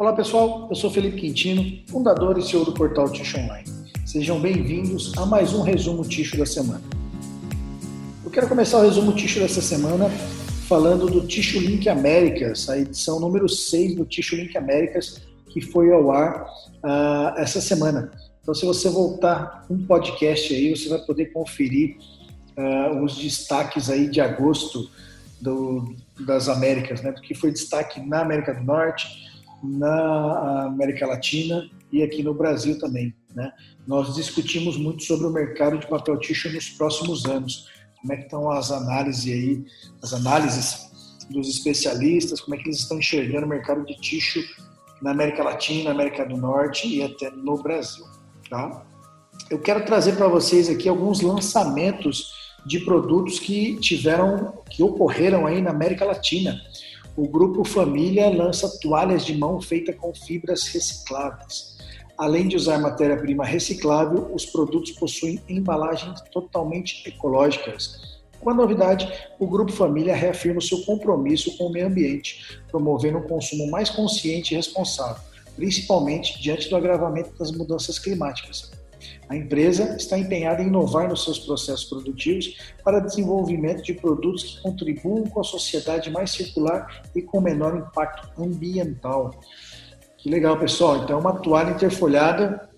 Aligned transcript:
Olá 0.00 0.14
pessoal, 0.14 0.66
eu 0.70 0.74
sou 0.74 0.90
Felipe 0.90 1.20
Quintino, 1.20 1.62
fundador 1.86 2.38
e 2.38 2.42
CEO 2.42 2.64
do 2.64 2.72
portal 2.72 3.10
Ticho 3.10 3.36
Online. 3.36 3.68
Sejam 4.06 4.40
bem-vindos 4.40 5.12
a 5.18 5.26
mais 5.26 5.52
um 5.52 5.60
resumo 5.60 6.02
Ticho 6.04 6.38
da 6.38 6.46
semana. 6.46 6.80
Eu 8.24 8.30
quero 8.30 8.48
começar 8.48 8.78
o 8.78 8.80
resumo 8.80 9.12
Ticho 9.12 9.40
dessa 9.40 9.60
semana 9.60 10.08
falando 10.66 11.06
do 11.06 11.26
Ticho 11.26 11.58
Link 11.58 11.86
Américas, 11.86 12.70
a 12.70 12.78
edição 12.78 13.20
número 13.20 13.46
6 13.46 13.96
do 13.96 14.06
Ticho 14.06 14.36
Link 14.36 14.56
Américas, 14.56 15.20
que 15.50 15.60
foi 15.60 15.92
ao 15.92 16.10
ar 16.10 16.46
uh, 16.46 17.38
essa 17.38 17.60
semana. 17.60 18.10
Então, 18.40 18.54
se 18.54 18.64
você 18.64 18.88
voltar 18.88 19.66
um 19.68 19.84
podcast 19.84 20.54
aí, 20.54 20.74
você 20.74 20.88
vai 20.88 21.00
poder 21.00 21.26
conferir 21.26 21.98
uh, 22.56 23.04
os 23.04 23.18
destaques 23.18 23.90
aí 23.90 24.08
de 24.08 24.22
agosto 24.22 24.88
do, 25.38 25.94
das 26.20 26.48
Américas, 26.48 27.02
né? 27.02 27.12
Do 27.12 27.20
que 27.20 27.34
foi 27.34 27.52
destaque 27.52 28.00
na 28.00 28.22
América 28.22 28.54
do 28.54 28.64
Norte, 28.64 29.29
na 29.62 30.66
América 30.66 31.06
Latina 31.06 31.68
e 31.92 32.02
aqui 32.02 32.22
no 32.22 32.34
Brasil 32.34 32.78
também. 32.78 33.14
Né? 33.34 33.52
Nós 33.86 34.14
discutimos 34.14 34.76
muito 34.76 35.02
sobre 35.04 35.26
o 35.26 35.30
mercado 35.30 35.78
de 35.78 35.86
papel 35.86 36.18
tixo 36.18 36.52
nos 36.52 36.70
próximos 36.70 37.24
anos. 37.26 37.68
Como 38.00 38.12
é 38.12 38.16
que 38.16 38.24
estão 38.24 38.50
as 38.50 38.70
análises 38.70 39.32
aí, 39.32 39.64
as 40.02 40.14
análises 40.14 40.90
dos 41.30 41.48
especialistas, 41.48 42.40
como 42.40 42.54
é 42.54 42.58
que 42.58 42.68
eles 42.68 42.80
estão 42.80 42.98
enxergando 42.98 43.46
o 43.46 43.48
mercado 43.48 43.84
de 43.84 43.94
tixo 44.00 44.40
na 45.02 45.12
América 45.12 45.42
Latina, 45.42 45.84
na 45.84 45.90
América 45.90 46.24
do 46.24 46.36
Norte 46.36 46.88
e 46.88 47.02
até 47.02 47.30
no 47.30 47.62
Brasil. 47.62 48.04
Tá? 48.48 48.84
Eu 49.50 49.58
quero 49.58 49.84
trazer 49.84 50.16
para 50.16 50.28
vocês 50.28 50.68
aqui 50.68 50.88
alguns 50.88 51.20
lançamentos 51.20 52.39
de 52.66 52.80
produtos 52.80 53.38
que 53.38 53.76
tiveram, 53.76 54.54
que 54.68 54.82
ocorreram 54.82 55.46
aí 55.46 55.60
na 55.60 55.70
América 55.70 56.04
Latina 56.04 56.60
o 57.16 57.28
Grupo 57.28 57.64
Família 57.64 58.30
lança 58.30 58.78
toalhas 58.80 59.26
de 59.26 59.36
mão 59.36 59.60
feitas 59.60 59.94
com 59.96 60.14
fibras 60.14 60.68
recicláveis. 60.68 61.76
Além 62.16 62.48
de 62.48 62.56
usar 62.56 62.78
matéria-prima 62.78 63.44
reciclável, 63.44 64.30
os 64.32 64.46
produtos 64.46 64.92
possuem 64.92 65.38
embalagens 65.46 66.18
totalmente 66.32 67.06
ecológicas. 67.06 68.20
Com 68.40 68.48
a 68.48 68.54
novidade, 68.54 69.12
o 69.38 69.46
Grupo 69.46 69.70
Família 69.70 70.14
reafirma 70.14 70.60
o 70.60 70.62
seu 70.62 70.80
compromisso 70.82 71.58
com 71.58 71.66
o 71.66 71.72
meio 71.72 71.88
ambiente, 71.88 72.62
promovendo 72.70 73.18
um 73.18 73.28
consumo 73.28 73.70
mais 73.70 73.90
consciente 73.90 74.54
e 74.54 74.56
responsável, 74.56 75.22
principalmente 75.56 76.40
diante 76.40 76.70
do 76.70 76.76
agravamento 76.76 77.36
das 77.38 77.52
mudanças 77.52 77.98
climáticas. 77.98 78.70
A 79.30 79.36
empresa 79.36 79.94
está 79.96 80.18
empenhada 80.18 80.60
em 80.60 80.66
inovar 80.66 81.08
nos 81.08 81.22
seus 81.22 81.38
processos 81.38 81.84
produtivos 81.84 82.74
para 82.82 82.98
desenvolvimento 82.98 83.80
de 83.80 83.94
produtos 83.94 84.42
que 84.42 84.62
contribuam 84.62 85.22
com 85.22 85.38
a 85.38 85.44
sociedade 85.44 86.10
mais 86.10 86.32
circular 86.32 87.00
e 87.14 87.22
com 87.22 87.40
menor 87.40 87.76
impacto 87.76 88.28
ambiental. 88.36 89.30
Que 90.18 90.28
legal, 90.28 90.58
pessoal. 90.58 91.04
Então, 91.04 91.16
é 91.16 91.20
uma 91.20 91.38
toalha 91.38 91.70
interfolhada 91.70 92.68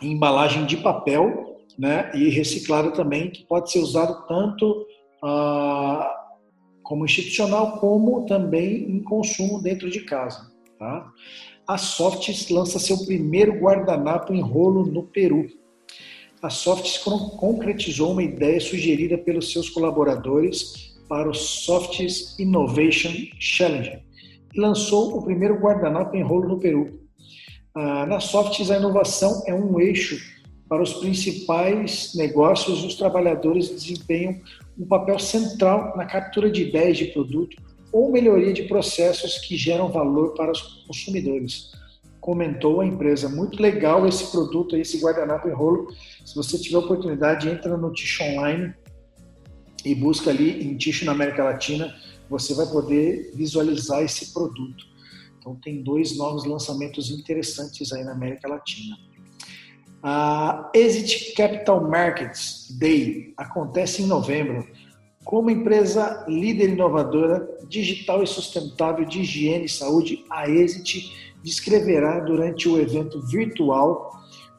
em 0.00 0.12
embalagem 0.12 0.64
de 0.64 0.78
papel 0.78 1.58
né, 1.78 2.10
e 2.14 2.30
reciclada 2.30 2.90
também, 2.92 3.30
que 3.30 3.44
pode 3.44 3.70
ser 3.70 3.80
usado 3.80 4.26
tanto 4.26 4.86
ah, 5.22 6.16
como 6.82 7.04
institucional 7.04 7.78
como 7.78 8.24
também 8.24 8.90
em 8.90 9.02
consumo 9.02 9.60
dentro 9.60 9.90
de 9.90 10.00
casa. 10.00 10.50
Tá? 10.78 11.12
A 11.68 11.76
Softs 11.76 12.48
lança 12.48 12.78
seu 12.78 13.04
primeiro 13.04 13.52
guardanapo 13.52 14.32
em 14.32 14.40
rolo 14.40 14.86
no 14.86 15.02
Peru. 15.02 15.46
A 16.40 16.48
Softs 16.48 16.96
concretizou 16.96 18.12
uma 18.12 18.22
ideia 18.22 18.58
sugerida 18.58 19.18
pelos 19.18 19.52
seus 19.52 19.68
colaboradores 19.68 20.96
para 21.06 21.28
o 21.28 21.34
Softs 21.34 22.38
Innovation 22.38 23.12
Challenge 23.38 23.98
e 24.54 24.58
lançou 24.58 25.18
o 25.18 25.22
primeiro 25.22 25.56
guardanapo 25.56 26.16
em 26.16 26.22
rolo 26.22 26.48
no 26.48 26.58
Peru. 26.58 27.00
Ah, 27.74 28.06
na 28.06 28.18
Softs, 28.18 28.70
a 28.70 28.78
inovação 28.78 29.42
é 29.46 29.52
um 29.52 29.78
eixo 29.78 30.18
para 30.70 30.82
os 30.82 30.94
principais 30.94 32.14
negócios, 32.14 32.82
os 32.82 32.94
trabalhadores 32.94 33.68
desempenham 33.68 34.40
um 34.78 34.86
papel 34.86 35.18
central 35.18 35.94
na 35.98 36.06
captura 36.06 36.50
de 36.50 36.62
ideias 36.62 36.96
de 36.96 37.06
produto 37.08 37.67
ou 37.92 38.12
melhoria 38.12 38.52
de 38.52 38.64
processos 38.64 39.38
que 39.38 39.56
geram 39.56 39.90
valor 39.90 40.34
para 40.34 40.52
os 40.52 40.60
consumidores. 40.86 41.72
Comentou 42.20 42.80
a 42.80 42.86
empresa, 42.86 43.28
muito 43.28 43.62
legal 43.62 44.06
esse 44.06 44.30
produto, 44.30 44.76
esse 44.76 44.98
guardanapo 44.98 45.48
em 45.48 45.52
rolo. 45.52 45.88
Se 46.24 46.34
você 46.34 46.58
tiver 46.58 46.78
oportunidade, 46.78 47.48
entra 47.48 47.76
no 47.76 47.92
Ticho 47.92 48.22
Online 48.22 48.74
e 49.84 49.94
busca 49.94 50.30
ali 50.30 50.66
em 50.66 50.76
Ticho 50.76 51.04
na 51.04 51.12
América 51.12 51.44
Latina, 51.44 51.94
você 52.28 52.54
vai 52.54 52.66
poder 52.66 53.32
visualizar 53.34 54.02
esse 54.02 54.32
produto. 54.32 54.84
Então 55.38 55.54
tem 55.56 55.82
dois 55.82 56.16
novos 56.16 56.44
lançamentos 56.44 57.10
interessantes 57.10 57.92
aí 57.92 58.04
na 58.04 58.12
América 58.12 58.48
Latina. 58.48 58.96
A 60.02 60.70
Exit 60.74 61.32
Capital 61.34 61.88
Markets 61.88 62.76
Day 62.78 63.32
acontece 63.36 64.02
em 64.02 64.06
novembro 64.06 64.68
como 65.28 65.50
empresa 65.50 66.24
líder 66.26 66.70
inovadora, 66.70 67.46
digital 67.68 68.22
e 68.22 68.26
sustentável 68.26 69.04
de 69.04 69.20
higiene 69.20 69.66
e 69.66 69.68
saúde, 69.68 70.24
a 70.30 70.48
Exit 70.48 71.34
descreverá 71.44 72.18
durante 72.20 72.66
o 72.66 72.80
evento 72.80 73.20
virtual, 73.26 74.10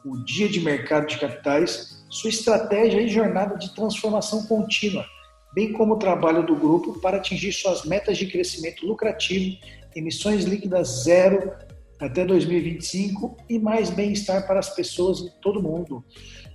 o 0.06 0.16
Dia 0.24 0.48
de 0.48 0.62
Mercado 0.62 1.08
de 1.08 1.18
Capitais, 1.18 2.06
sua 2.08 2.30
estratégia 2.30 3.02
e 3.02 3.08
jornada 3.08 3.58
de 3.58 3.74
transformação 3.74 4.46
contínua, 4.46 5.04
bem 5.56 5.74
como 5.74 5.96
o 5.96 5.98
trabalho 5.98 6.46
do 6.46 6.56
grupo 6.56 7.02
para 7.02 7.18
atingir 7.18 7.52
suas 7.52 7.84
metas 7.84 8.16
de 8.20 8.28
crescimento 8.28 8.86
lucrativo, 8.86 9.58
emissões 9.96 10.44
líquidas 10.46 11.04
zero 11.04 11.52
até 12.00 12.26
2025 12.26 13.38
e 13.50 13.60
mais 13.60 13.90
bem-estar 13.90 14.48
para 14.48 14.60
as 14.60 14.74
pessoas 14.74 15.20
em 15.20 15.30
todo 15.42 15.62
mundo. 15.62 16.04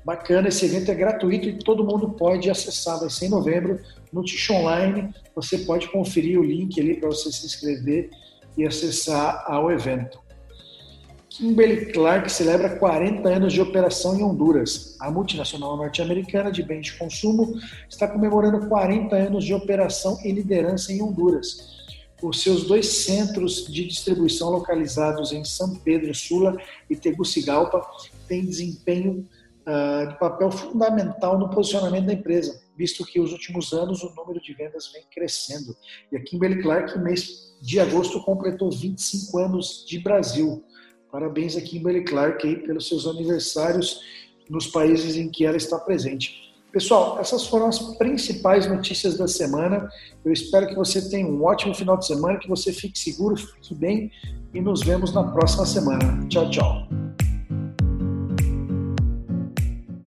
Bacana, 0.05 0.49
esse 0.49 0.65
evento 0.65 0.91
é 0.91 0.95
gratuito 0.95 1.49
e 1.49 1.59
todo 1.59 1.85
mundo 1.85 2.11
pode 2.11 2.51
acessar. 2.51 2.99
Vai 2.99 3.11
ser 3.11 3.27
em 3.27 3.31
novembro 3.31 3.81
no 4.13 4.23
Tish 4.23 4.51
Online. 4.51 5.13
Você 5.35 5.59
pode 5.59 5.89
conferir 5.89 6.39
o 6.39 6.45
link 6.45 6.81
ali 6.81 6.95
para 6.95 7.09
você 7.09 7.31
se 7.31 7.47
inscrever 7.47 8.11
e 8.57 8.67
acessar 8.67 9.45
ao 9.47 9.71
evento. 9.71 10.25
Kimberly 11.29 11.87
Clark 11.87 12.31
celebra 12.31 12.77
40 12.77 13.29
anos 13.29 13.53
de 13.53 13.61
operação 13.61 14.17
em 14.17 14.23
Honduras. 14.23 14.97
A 15.01 15.11
multinacional 15.11 15.77
norte-americana 15.77 16.53
de 16.53 16.63
bens 16.63 16.87
de 16.87 16.93
consumo 16.97 17.59
está 17.91 18.07
comemorando 18.07 18.69
40 18.69 19.17
anos 19.17 19.45
de 19.45 19.53
operação 19.53 20.17
e 20.25 20.31
liderança 20.31 20.93
em 20.93 21.03
Honduras. 21.03 21.74
Os 22.25 22.41
seus 22.41 22.65
dois 22.65 22.87
centros 22.87 23.67
de 23.67 23.85
distribuição 23.85 24.49
localizados 24.49 25.31
em 25.31 25.45
São 25.45 25.75
Pedro 25.77 26.15
Sula 26.15 26.57
e 26.89 26.97
Tegucigalpa 26.97 27.87
têm 28.27 28.47
desempenho 28.47 29.29
uh, 29.67 30.09
de 30.09 30.19
papel 30.19 30.51
fundamental 30.51 31.39
no 31.39 31.51
posicionamento 31.51 32.07
da 32.07 32.15
empresa, 32.15 32.63
visto 32.79 33.05
que 33.05 33.19
nos 33.21 33.31
últimos 33.31 33.75
anos 33.75 34.03
o 34.03 34.15
número 34.15 34.41
de 34.41 34.55
vendas 34.55 34.91
vem 34.91 35.03
crescendo. 35.13 35.77
E 36.11 36.17
a 36.17 36.23
Kimberly 36.23 36.63
Clark, 36.63 36.99
mês 36.99 37.55
de 37.61 37.79
agosto, 37.79 38.19
completou 38.23 38.71
25 38.71 39.39
anos 39.39 39.85
de 39.87 39.99
Brasil. 39.99 40.65
Parabéns 41.13 41.59
a 41.59 41.61
Kimberly 41.61 42.05
Clark 42.05 42.47
aí 42.49 42.57
pelos 42.57 42.89
seus 42.89 43.07
aniversários 43.07 44.01
nos 44.49 44.67
países 44.67 45.17
em 45.17 45.29
que 45.29 45.45
ela 45.45 45.59
está 45.59 45.79
presente. 45.79 46.54
Pessoal, 46.75 47.21
essas 47.21 47.47
foram 47.47 47.69
as 47.69 47.79
principais 47.79 48.67
notícias 48.67 49.17
da 49.17 49.29
semana. 49.29 49.89
Eu 50.25 50.33
espero 50.33 50.67
que 50.67 50.75
você 50.75 51.09
tenha 51.09 51.25
um 51.25 51.45
ótimo 51.45 51.73
final 51.73 51.97
de 51.97 52.05
semana, 52.05 52.37
que 52.37 52.49
você 52.49 52.73
fique 52.73 52.99
seguro, 52.99 53.37
fique 53.37 53.73
bem 53.77 54.11
e 54.53 54.61
nos 54.61 54.83
vemos 54.83 55.13
na 55.13 55.23
próxima 55.23 55.65
semana. 55.67 56.27
Tchau, 56.29 56.51
tchau. 56.51 57.04